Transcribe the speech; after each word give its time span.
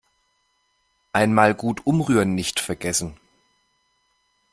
Einmal 1.13 1.53
gut 1.53 1.85
umrühren 1.85 2.33
nicht 2.33 2.59
vergessen. 2.59 3.17